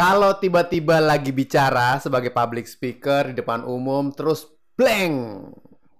[0.00, 5.12] Kalau tiba-tiba lagi bicara sebagai public speaker di depan umum, terus blank,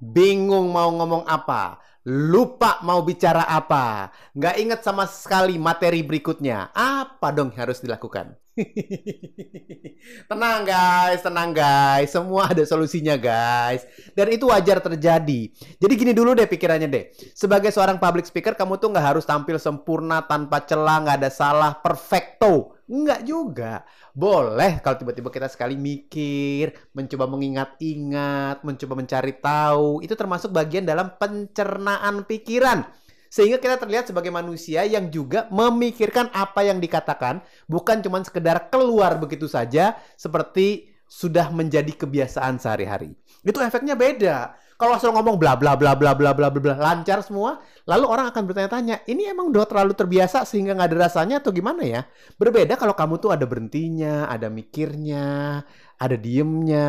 [0.00, 1.76] bingung mau ngomong apa,
[2.08, 8.32] lupa mau bicara apa, nggak inget sama sekali materi berikutnya, apa dong yang harus dilakukan?
[10.32, 13.84] tenang guys, tenang guys, semua ada solusinya guys.
[14.16, 15.52] Dan itu wajar terjadi.
[15.52, 17.12] Jadi gini dulu deh pikirannya deh.
[17.36, 21.76] Sebagai seorang public speaker, kamu tuh nggak harus tampil sempurna tanpa celah, nggak ada salah,
[21.76, 22.80] perfecto.
[22.88, 23.84] Enggak juga.
[24.16, 30.00] Boleh kalau tiba-tiba kita sekali mikir, mencoba mengingat-ingat, mencoba mencari tahu.
[30.00, 32.82] Itu termasuk bagian dalam pencernaan pikiran.
[33.30, 39.16] Sehingga kita terlihat sebagai manusia yang juga memikirkan apa yang dikatakan, bukan cuma sekedar keluar
[39.22, 43.14] begitu saja seperti sudah menjadi kebiasaan sehari-hari.
[43.46, 44.54] Itu efeknya beda.
[44.80, 48.48] Kalau asal ngomong bla bla bla bla bla bla bla lancar semua, lalu orang akan
[48.48, 52.08] bertanya-tanya, ini emang udah terlalu terbiasa sehingga nggak ada rasanya atau gimana ya?
[52.40, 55.60] Berbeda kalau kamu tuh ada berhentinya, ada mikirnya,
[56.00, 56.88] ada diemnya,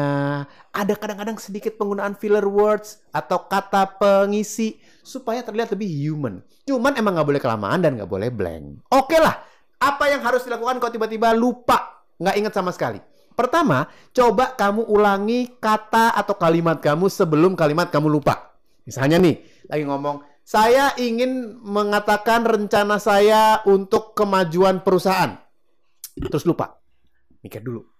[0.71, 6.39] ada kadang-kadang sedikit penggunaan filler words atau kata pengisi supaya terlihat lebih human.
[6.63, 8.87] Cuman emang nggak boleh kelamaan dan nggak boleh blank.
[8.87, 9.35] Oke lah,
[9.83, 13.03] apa yang harus dilakukan kalau tiba-tiba lupa, nggak ingat sama sekali?
[13.35, 18.55] Pertama, coba kamu ulangi kata atau kalimat kamu sebelum kalimat kamu lupa.
[18.87, 25.35] Misalnya nih, lagi ngomong, saya ingin mengatakan rencana saya untuk kemajuan perusahaan.
[26.15, 26.79] Terus lupa.
[27.43, 27.90] Mikir dulu.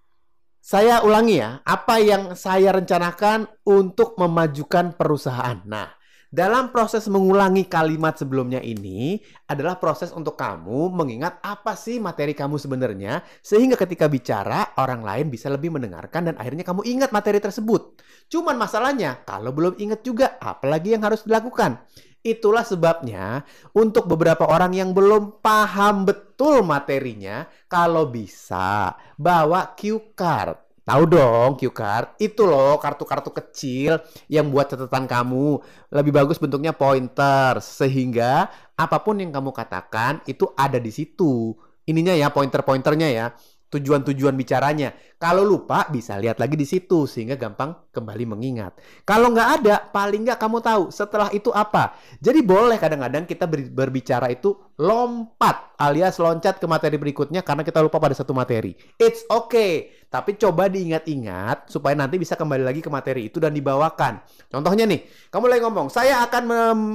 [0.62, 5.58] Saya ulangi ya, apa yang saya rencanakan untuk memajukan perusahaan.
[5.66, 5.90] Nah,
[6.30, 9.18] dalam proses mengulangi kalimat sebelumnya ini
[9.50, 15.34] adalah proses untuk kamu mengingat apa sih materi kamu sebenarnya sehingga ketika bicara orang lain
[15.34, 17.98] bisa lebih mendengarkan dan akhirnya kamu ingat materi tersebut.
[18.30, 21.82] Cuman masalahnya kalau belum ingat juga apalagi yang harus dilakukan.
[22.22, 23.42] Itulah sebabnya
[23.74, 31.62] untuk beberapa orang yang belum paham betul materinya kalau bisa bawa cue card Tahu dong
[31.62, 32.18] cue card.
[32.18, 35.62] Itu loh kartu-kartu kecil yang buat catatan kamu.
[35.94, 41.54] Lebih bagus bentuknya pointer sehingga apa pun yang kamu katakan itu ada di situ.
[41.86, 43.26] Ininya ya pointer-pointernya ya
[43.72, 44.92] tujuan-tujuan bicaranya.
[45.16, 48.76] Kalau lupa bisa lihat lagi di situ sehingga gampang kembali mengingat.
[49.08, 51.96] Kalau nggak ada, paling nggak kamu tahu setelah itu apa.
[52.20, 54.52] Jadi boleh kadang-kadang kita berbicara itu
[54.82, 58.76] lompat alias loncat ke materi berikutnya karena kita lupa pada satu materi.
[59.00, 59.94] It's okay.
[60.12, 64.20] Tapi coba diingat-ingat supaya nanti bisa kembali lagi ke materi itu dan dibawakan.
[64.52, 66.44] Contohnya nih, kamu lagi ngomong, saya akan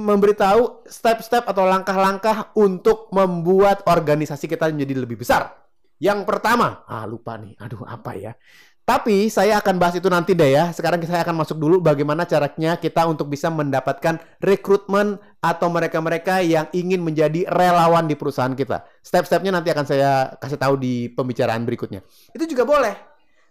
[0.05, 5.66] memberitahu step-step atau langkah-langkah untuk membuat organisasi kita menjadi lebih besar.
[5.97, 8.33] Yang pertama, ah lupa nih, aduh apa ya.
[8.87, 10.71] Tapi saya akan bahas itu nanti deh ya.
[10.71, 16.71] Sekarang saya akan masuk dulu bagaimana caranya kita untuk bisa mendapatkan rekrutmen atau mereka-mereka yang
[16.71, 18.87] ingin menjadi relawan di perusahaan kita.
[19.03, 21.99] Step-stepnya nanti akan saya kasih tahu di pembicaraan berikutnya.
[22.31, 22.95] Itu juga boleh.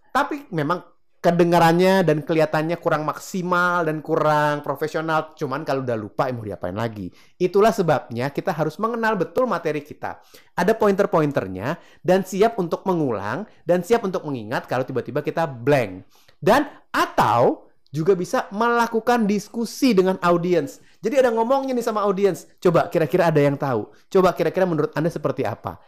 [0.09, 0.81] Tapi memang
[1.27, 5.35] kedengarannya dan kelihatannya kurang maksimal dan kurang profesional.
[5.35, 7.11] Cuman kalau udah lupa, mau diapain lagi?
[7.35, 10.23] Itulah sebabnya kita harus mengenal betul materi kita.
[10.55, 16.07] Ada pointer-pointernya dan siap untuk mengulang dan siap untuk mengingat kalau tiba-tiba kita blank.
[16.39, 20.79] Dan atau juga bisa melakukan diskusi dengan audiens.
[21.03, 22.47] Jadi ada ngomongnya nih sama audiens.
[22.63, 23.91] Coba kira-kira ada yang tahu.
[24.07, 25.83] Coba kira-kira menurut Anda seperti apa?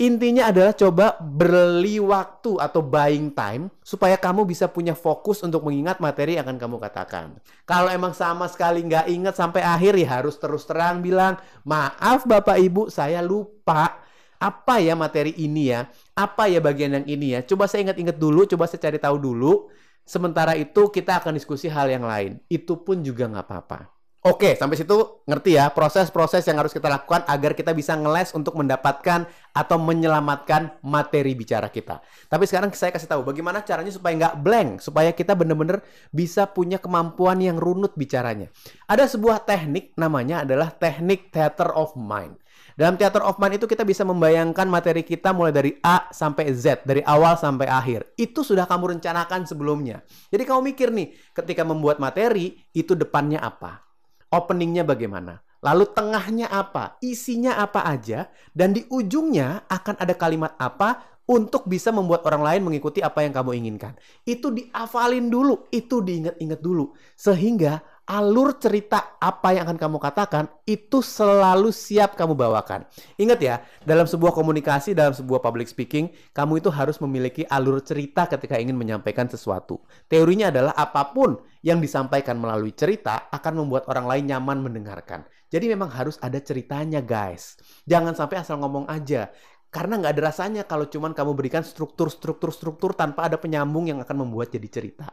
[0.00, 6.00] Intinya adalah coba beli waktu atau buying time supaya kamu bisa punya fokus untuk mengingat
[6.00, 7.36] materi yang akan kamu katakan.
[7.68, 11.36] Kalau emang sama sekali nggak ingat sampai akhir ya harus terus terang bilang,
[11.68, 14.00] maaf Bapak Ibu saya lupa
[14.40, 15.84] apa ya materi ini ya,
[16.16, 17.44] apa ya bagian yang ini ya.
[17.44, 19.68] Coba saya ingat-ingat dulu, coba saya cari tahu dulu.
[20.08, 22.40] Sementara itu kita akan diskusi hal yang lain.
[22.48, 23.99] Itu pun juga nggak apa-apa.
[24.20, 28.52] Oke, sampai situ ngerti ya proses-proses yang harus kita lakukan agar kita bisa ngeles untuk
[28.52, 29.24] mendapatkan
[29.56, 32.04] atau menyelamatkan materi bicara kita.
[32.28, 35.80] Tapi sekarang saya kasih tahu bagaimana caranya supaya nggak blank, supaya kita benar-benar
[36.12, 38.52] bisa punya kemampuan yang runut bicaranya.
[38.92, 42.36] Ada sebuah teknik namanya adalah teknik theater of mind.
[42.76, 46.84] Dalam theater of mind itu kita bisa membayangkan materi kita mulai dari A sampai Z,
[46.84, 48.12] dari awal sampai akhir.
[48.20, 50.04] Itu sudah kamu rencanakan sebelumnya.
[50.28, 53.89] Jadi kamu mikir nih, ketika membuat materi, itu depannya apa?
[54.30, 61.20] Openingnya bagaimana, lalu tengahnya apa, isinya apa aja, dan di ujungnya akan ada kalimat apa
[61.30, 63.94] untuk bisa membuat orang lain mengikuti apa yang kamu inginkan.
[64.26, 66.90] Itu diafalin dulu, itu diingat-ingat dulu.
[67.14, 72.84] Sehingga alur cerita apa yang akan kamu katakan itu selalu siap kamu bawakan.
[73.20, 78.26] Ingat ya, dalam sebuah komunikasi, dalam sebuah public speaking, kamu itu harus memiliki alur cerita
[78.26, 79.82] ketika ingin menyampaikan sesuatu.
[80.10, 85.26] Teorinya adalah apa pun yang disampaikan melalui cerita akan membuat orang lain nyaman mendengarkan.
[85.50, 87.58] Jadi memang harus ada ceritanya guys.
[87.82, 89.34] Jangan sampai asal ngomong aja
[89.70, 94.50] Karena nggak ada rasanya kalau cuman kamu berikan struktur-struktur-struktur tanpa ada penyambung yang akan membuat
[94.50, 95.06] jadi cerita.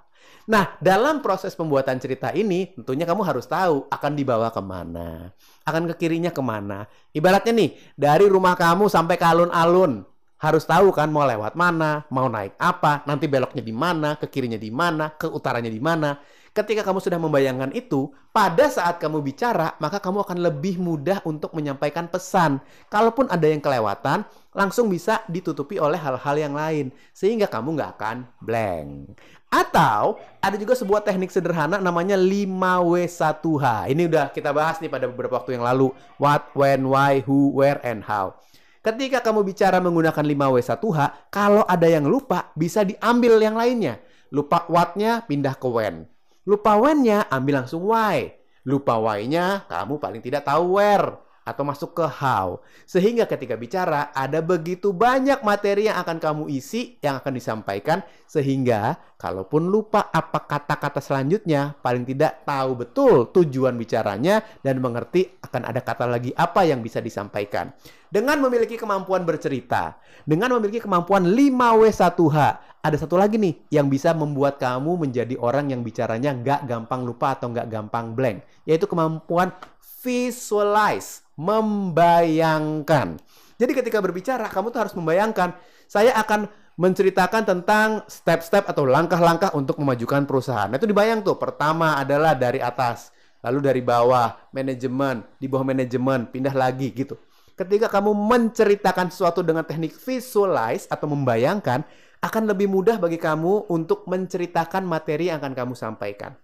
[0.49, 5.29] Nah, dalam proses pembuatan cerita ini, tentunya kamu harus tahu akan dibawa ke mana.
[5.61, 6.89] Akan ke kirinya ke mana.
[7.13, 10.01] Ibaratnya nih, dari rumah kamu sampai ke alun-alun.
[10.41, 14.57] Harus tahu kan mau lewat mana, mau naik apa, nanti beloknya di mana, ke kirinya
[14.57, 16.17] di mana, ke utaranya di mana.
[16.57, 21.53] Ketika kamu sudah membayangkan itu, pada saat kamu bicara, maka kamu akan lebih mudah untuk
[21.53, 22.57] menyampaikan pesan.
[22.89, 24.25] Kalaupun ada yang kelewatan,
[24.57, 26.89] langsung bisa ditutupi oleh hal-hal yang lain.
[27.13, 29.21] Sehingga kamu nggak akan blank.
[29.53, 33.93] Atau ada juga sebuah teknik sederhana namanya 5W1H.
[33.93, 35.93] Ini udah kita bahas nih pada beberapa waktu yang lalu.
[36.17, 38.33] What, when, why, who, where, and how.
[38.81, 44.01] Ketika kamu bicara menggunakan 5W1H, kalau ada yang lupa, bisa diambil yang lainnya.
[44.33, 46.16] Lupa what-nya, pindah ke when
[46.47, 48.31] Lupa when-nya, ambil langsung why.
[48.63, 52.59] Lupa why-nya, kamu paling tidak tahu where atau masuk ke how.
[52.83, 58.99] Sehingga ketika bicara, ada begitu banyak materi yang akan kamu isi, yang akan disampaikan, sehingga
[59.15, 65.79] kalaupun lupa apa kata-kata selanjutnya, paling tidak tahu betul tujuan bicaranya dan mengerti akan ada
[65.79, 67.71] kata lagi apa yang bisa disampaikan.
[68.07, 72.37] Dengan memiliki kemampuan bercerita, dengan memiliki kemampuan 5W1H,
[72.79, 77.35] ada satu lagi nih yang bisa membuat kamu menjadi orang yang bicaranya nggak gampang lupa
[77.35, 79.51] atau nggak gampang blank, yaitu kemampuan
[79.99, 83.21] visualize, membayangkan.
[83.57, 85.53] Jadi ketika berbicara, kamu tuh harus membayangkan,
[85.85, 90.69] saya akan menceritakan tentang step-step atau langkah-langkah untuk memajukan perusahaan.
[90.69, 91.37] Nah, itu dibayang tuh.
[91.37, 93.09] Pertama adalah dari atas,
[93.41, 97.17] lalu dari bawah, manajemen, di bawah manajemen, pindah lagi gitu
[97.57, 101.81] ketika kamu menceritakan sesuatu dengan teknik visualize atau membayangkan,
[102.21, 106.37] akan lebih mudah bagi kamu untuk menceritakan materi yang akan kamu sampaikan.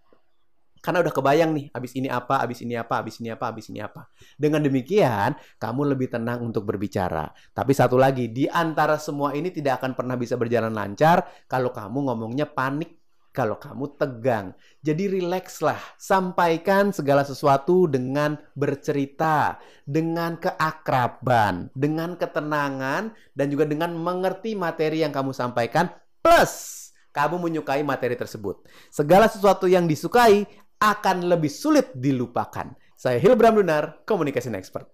[0.84, 3.80] Karena udah kebayang nih, abis ini apa, abis ini apa, abis ini apa, abis ini
[3.80, 4.12] apa.
[4.36, 7.32] Dengan demikian, kamu lebih tenang untuk berbicara.
[7.56, 12.12] Tapi satu lagi, di antara semua ini tidak akan pernah bisa berjalan lancar kalau kamu
[12.12, 13.00] ngomongnya panik
[13.32, 14.54] kalau kamu tegang.
[14.84, 24.54] Jadi rilekslah, sampaikan segala sesuatu dengan bercerita, dengan keakraban, dengan ketenangan, dan juga dengan mengerti
[24.54, 25.90] materi yang kamu sampaikan,
[26.20, 26.84] plus
[27.14, 28.66] kamu menyukai materi tersebut.
[28.90, 30.50] Segala sesuatu yang disukai
[30.84, 32.76] akan lebih sulit dilupakan.
[32.92, 34.92] Saya Hilbram Lunar, Communication Expert.